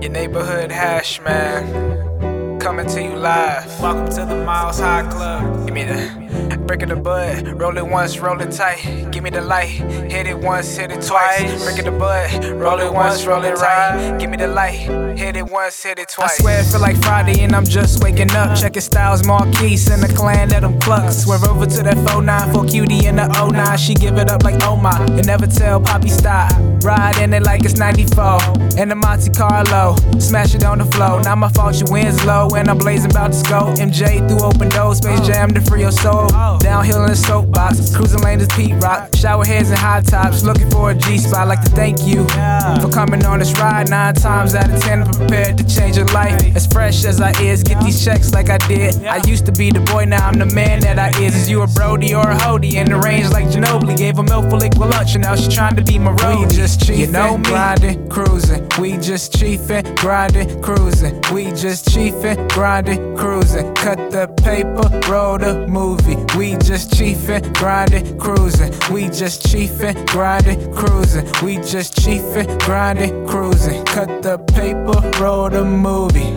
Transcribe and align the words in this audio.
Your 0.00 0.10
neighborhood 0.10 0.72
hash 0.72 1.20
man, 1.20 2.58
coming 2.58 2.86
to 2.86 3.02
you 3.02 3.16
live. 3.16 3.66
Welcome 3.82 4.08
to 4.14 4.24
the 4.24 4.44
Miles 4.46 4.80
High 4.80 5.06
Club. 5.10 5.66
Give 5.66 5.74
me 5.74 5.84
the 5.84 6.56
break 6.66 6.82
of 6.82 6.88
the 6.88 6.96
bud, 6.96 7.46
roll 7.60 7.76
it 7.76 7.86
once, 7.86 8.18
roll 8.18 8.40
it 8.40 8.50
tight. 8.50 9.10
Give 9.12 9.22
me 9.22 9.28
the 9.28 9.42
light, 9.42 9.68
hit 9.68 10.26
it 10.26 10.38
once, 10.38 10.74
hit 10.74 10.90
it 10.90 11.02
twice. 11.02 11.62
Break 11.64 11.80
of 11.80 11.84
the 11.84 11.90
bud, 11.90 12.44
roll 12.46 12.80
it 12.80 12.90
once, 12.90 13.26
roll 13.26 13.44
it 13.44 13.56
tight. 13.56 14.16
Give 14.18 14.30
me 14.30 14.38
the 14.38 14.48
light, 14.48 14.78
hit 15.18 15.36
it 15.36 15.50
once, 15.50 15.82
hit 15.82 15.98
it 15.98 16.08
twice. 16.08 16.40
I 16.40 16.42
swear 16.42 16.60
it 16.60 16.64
feel 16.64 16.80
like 16.80 16.96
Friday 17.02 17.42
and 17.42 17.54
I'm 17.54 17.66
just 17.66 18.02
waking 18.02 18.30
up. 18.30 18.56
Checking 18.56 18.80
Styles 18.80 19.20
Markies 19.22 19.92
and 19.92 20.02
the 20.02 20.08
clan 20.16 20.48
that 20.48 20.60
them 20.62 20.80
clucks. 20.80 21.24
Swerve 21.24 21.44
over 21.44 21.66
to 21.66 21.82
that 21.82 21.98
49 22.08 22.52
for 22.54 22.64
cutie 22.64 23.04
in 23.04 23.16
the 23.16 23.28
09. 23.28 23.76
She 23.76 23.92
give 23.92 24.16
it 24.16 24.30
up 24.30 24.44
like 24.44 24.64
oh 24.64 24.76
my, 24.76 24.96
and 24.98 25.26
never 25.26 25.46
tell 25.46 25.78
Poppy 25.78 26.08
stop. 26.08 26.69
Ride 26.82 27.18
in 27.18 27.34
it 27.34 27.42
like 27.42 27.64
it's 27.64 27.76
94. 27.76 28.38
In 28.78 28.88
the 28.88 28.94
Monte 28.94 29.30
Carlo, 29.30 29.96
smash 30.18 30.54
it 30.54 30.64
on 30.64 30.78
the 30.78 30.86
floor. 30.86 31.20
Now 31.22 31.36
my 31.36 31.48
fault, 31.50 31.78
your 31.78 31.90
wins 31.90 32.24
low, 32.24 32.48
and 32.56 32.68
I'm 32.68 32.78
blazing 32.78 33.10
about 33.10 33.32
to 33.32 33.42
go. 33.48 33.74
MJ 33.76 34.26
through 34.28 34.40
open 34.40 34.68
doors, 34.70 34.98
Space 34.98 35.20
oh. 35.20 35.24
Jam 35.24 35.52
to 35.54 35.60
free 35.60 35.82
your 35.82 35.92
soul. 35.92 36.28
Oh. 36.32 36.58
Downhill 36.60 37.02
in 37.02 37.10
the 37.10 37.16
soapbox, 37.16 37.94
cruising 37.94 38.22
lane 38.22 38.40
is 38.40 38.48
Pete 38.48 38.74
Rock. 38.82 39.14
Shower 39.14 39.44
heads 39.44 39.70
and 39.70 39.78
high 39.78 40.00
tops, 40.00 40.42
looking 40.42 40.70
for 40.70 40.90
a 40.90 40.94
G 40.94 41.18
spot. 41.18 41.48
Like 41.48 41.62
to 41.62 41.70
thank 41.70 42.06
you 42.06 42.24
for 42.80 42.90
coming 42.90 43.24
on 43.26 43.40
this 43.40 43.52
ride. 43.58 43.90
Nine 43.90 44.14
times 44.14 44.54
out 44.54 44.70
of 44.70 44.80
ten, 44.80 45.02
I'm 45.02 45.10
prepared 45.10 45.58
to 45.58 45.64
change 45.64 45.96
your 45.96 46.06
life. 46.06 46.40
As 46.56 46.66
fresh 46.66 47.04
as 47.04 47.20
I 47.20 47.32
is, 47.42 47.62
get 47.62 47.82
these 47.82 48.02
checks 48.02 48.32
like 48.32 48.48
I 48.48 48.58
did. 48.58 49.04
I 49.04 49.20
used 49.26 49.44
to 49.46 49.52
be 49.52 49.70
the 49.70 49.80
boy, 49.80 50.06
now 50.06 50.26
I'm 50.26 50.38
the 50.38 50.46
man 50.46 50.80
that 50.80 50.98
I 50.98 51.08
is. 51.20 51.34
Is 51.34 51.50
you 51.50 51.62
a 51.62 51.66
Brody 51.66 52.14
or 52.14 52.30
a 52.30 52.34
Hody? 52.36 52.74
In 52.74 52.88
the 52.88 52.98
range 52.98 53.30
like 53.30 53.46
Ginobili, 53.46 53.96
gave 53.96 54.18
a 54.18 54.22
milk 54.22 54.48
for 54.48 54.56
liquid 54.56 54.88
lunch, 54.90 55.14
and 55.14 55.24
now 55.24 55.36
she 55.36 55.48
trying 55.50 55.76
to 55.76 55.82
be 55.82 55.98
my 55.98 56.12
roadie. 56.12 56.69
Just 56.70 56.82
chiefin', 56.82 56.98
you 56.98 57.06
know 57.08 57.36
grinding, 57.42 58.08
cruising. 58.08 58.68
We 58.78 58.96
just 58.96 59.32
chiefin', 59.32 59.96
grinding, 59.96 60.62
cruising. 60.62 61.20
We 61.32 61.46
just 61.46 61.86
chiefin', 61.86 62.48
grinding, 62.48 63.16
cruising. 63.16 63.74
Cut 63.74 64.12
the 64.12 64.28
paper, 64.44 64.88
roll 65.10 65.36
the 65.36 65.66
movie. 65.66 66.14
We 66.38 66.52
just 66.58 66.92
chiefin', 66.92 67.52
grinding, 67.54 68.16
cruising. 68.20 68.72
We 68.92 69.08
just 69.08 69.42
chiefin', 69.48 70.06
grinding, 70.06 70.72
cruising. 70.72 71.26
We 71.42 71.56
just 71.56 71.96
chiefin', 71.96 72.60
grinding, 72.60 73.26
cruising. 73.26 73.84
Cut 73.86 74.22
the 74.22 74.38
paper, 74.38 75.10
roll 75.20 75.50
the 75.50 75.64
movie. 75.64 76.36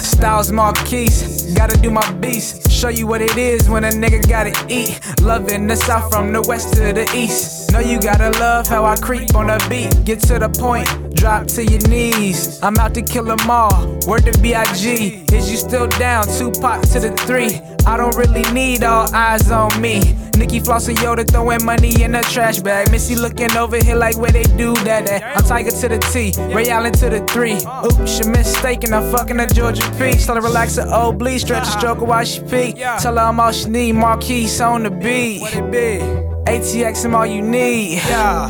Styles 0.00 0.50
Markies, 0.50 1.54
gotta 1.56 1.76
do 1.78 1.90
my 1.90 2.10
beast. 2.12 2.70
Show 2.70 2.88
you 2.88 3.06
what 3.06 3.20
it 3.22 3.36
is 3.36 3.68
when 3.68 3.84
a 3.84 3.90
nigga 3.90 4.26
gotta 4.28 4.52
eat. 4.68 5.00
Loving 5.20 5.66
the 5.66 5.76
south 5.76 6.12
from 6.12 6.32
the 6.32 6.42
west 6.42 6.74
to 6.74 6.92
the 6.92 7.10
east. 7.14 7.72
Know 7.72 7.80
you 7.80 8.00
gotta 8.00 8.30
love 8.38 8.66
how 8.66 8.84
I 8.84 8.96
creep 8.96 9.34
on 9.34 9.46
the 9.46 9.64
beat. 9.68 10.04
Get 10.04 10.20
to 10.20 10.38
the 10.38 10.48
point, 10.48 11.14
drop 11.14 11.46
to 11.48 11.64
your 11.64 11.80
knees. 11.88 12.62
I'm 12.62 12.76
out 12.78 12.94
to 12.94 13.02
kill 13.02 13.24
them 13.24 13.50
all. 13.50 13.98
Word 14.06 14.24
to 14.26 14.38
B.I.G. 14.40 15.24
Is 15.32 15.50
you 15.50 15.56
still 15.56 15.86
down? 15.86 16.26
Two 16.26 16.50
Tupac 16.50 16.82
to 16.92 17.00
the 17.00 17.10
three. 17.26 17.60
I 17.86 17.96
don't 17.96 18.16
really 18.16 18.42
need 18.52 18.84
all 18.84 19.12
eyes 19.14 19.50
on 19.50 19.80
me. 19.80 20.16
Nikki 20.36 20.60
flossing 20.60 20.96
Yoda 20.96 21.30
throwing 21.30 21.64
money 21.64 22.02
in 22.02 22.14
a 22.14 22.22
trash 22.22 22.60
bag. 22.60 22.90
Missy 22.90 23.14
looking 23.14 23.54
over 23.56 23.76
here 23.76 23.96
like 23.96 24.16
where 24.16 24.30
they 24.30 24.44
do 24.44 24.74
that 24.84 25.08
at. 25.08 25.36
I'm 25.36 25.44
Tiger 25.44 25.70
to 25.70 25.88
the 25.88 25.98
T, 25.98 26.32
Ray 26.54 26.70
Allen 26.70 26.92
to 26.94 27.10
the 27.10 27.20
three. 27.26 27.58
Oops, 27.84 28.10
she 28.10 28.24
mistaken. 28.24 28.94
I'm 28.94 29.10
fucking 29.12 29.38
a 29.38 29.46
Georgia 29.46 29.82
Peach. 29.98 30.24
Tell 30.24 30.36
her 30.36 30.40
relax 30.40 30.76
her 30.76 30.88
old 30.90 31.18
bleed, 31.18 31.40
stretch 31.40 31.64
a 31.68 31.70
stroke 31.72 32.00
while 32.00 32.24
she 32.24 32.40
peek. 32.40 32.76
Tell 32.76 33.16
her 33.16 33.20
I'm 33.20 33.38
all 33.38 33.52
she 33.52 33.68
need. 33.68 33.94
Markies 33.96 34.64
on 34.64 34.84
the 34.84 34.90
beat. 34.90 35.42
What 35.42 35.54
it 35.54 35.70
be? 35.70 36.29
ATX, 36.50 37.04
I'm 37.04 37.14
all 37.14 37.24
you 37.24 37.42
need. 37.42 37.98
Yeah. 38.08 38.48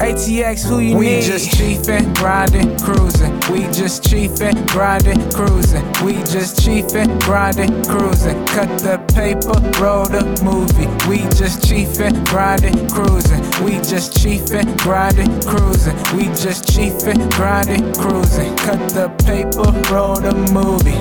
ATX, 0.00 0.68
who 0.68 0.80
you 0.80 0.94
we 0.98 1.06
need? 1.06 1.16
We 1.16 1.22
just 1.22 1.50
chiefin', 1.52 2.12
grindin', 2.14 2.78
cruising. 2.78 3.32
We 3.50 3.62
just 3.72 4.04
chiefin', 4.04 4.66
grindin', 4.66 5.32
cruising. 5.32 5.82
We 6.04 6.18
just 6.24 6.60
chiefin', 6.60 7.18
grindin', 7.20 7.88
cruising. 7.88 8.44
Cut 8.48 8.68
the 8.80 8.98
paper, 9.14 9.58
roll 9.82 10.04
the 10.04 10.24
movie. 10.44 10.88
We 11.08 11.22
just 11.38 11.62
chiefin', 11.62 12.22
grindin', 12.26 12.86
cruising. 12.90 13.40
We 13.64 13.78
just 13.78 14.12
chiefin', 14.12 14.76
grindin', 14.76 15.40
cruising. 15.46 15.96
We 16.14 16.24
just 16.26 16.66
chiefin', 16.66 17.30
grindin', 17.30 17.94
cruising. 17.94 18.54
Cut 18.58 18.90
the 18.90 19.08
paper, 19.24 19.72
roll 19.90 20.16
the 20.16 20.34
movie. 20.52 21.00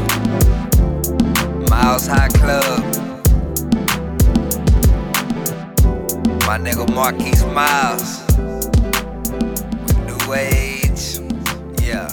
Miles 1.70 2.08
High 2.08 2.30
Club. 2.30 3.07
My 6.48 6.58
nigga 6.58 6.88
Markies 6.96 7.44
Miles. 7.54 8.24
New 10.08 10.34
Age. 10.34 11.20
Yeah. 11.86 12.08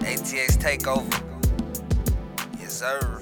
ATX 0.00 0.56
Takeover. 0.56 1.20
Yes, 2.58 2.72
sir. 2.72 3.19